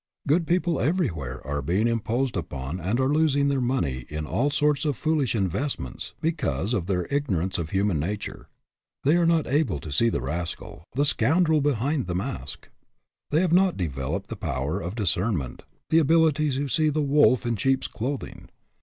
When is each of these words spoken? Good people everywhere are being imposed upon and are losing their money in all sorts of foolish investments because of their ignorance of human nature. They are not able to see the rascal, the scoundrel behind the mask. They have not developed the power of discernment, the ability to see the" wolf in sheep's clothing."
Good 0.27 0.47
people 0.47 0.79
everywhere 0.79 1.45
are 1.45 1.61
being 1.61 1.87
imposed 1.87 2.35
upon 2.35 2.79
and 2.79 2.99
are 2.99 3.13
losing 3.13 3.49
their 3.49 3.61
money 3.61 4.07
in 4.09 4.25
all 4.25 4.49
sorts 4.49 4.83
of 4.83 4.97
foolish 4.97 5.35
investments 5.35 6.15
because 6.21 6.73
of 6.73 6.87
their 6.87 7.05
ignorance 7.11 7.59
of 7.59 7.69
human 7.69 7.99
nature. 7.99 8.49
They 9.03 9.15
are 9.15 9.27
not 9.27 9.45
able 9.45 9.79
to 9.79 9.91
see 9.91 10.09
the 10.09 10.19
rascal, 10.19 10.85
the 10.93 11.05
scoundrel 11.05 11.61
behind 11.61 12.07
the 12.07 12.15
mask. 12.15 12.69
They 13.29 13.41
have 13.41 13.53
not 13.53 13.77
developed 13.77 14.29
the 14.31 14.35
power 14.35 14.79
of 14.81 14.95
discernment, 14.95 15.61
the 15.91 15.99
ability 15.99 16.49
to 16.49 16.67
see 16.67 16.89
the" 16.89 17.01
wolf 17.19 17.45
in 17.45 17.55
sheep's 17.55 17.87
clothing." 17.87 18.49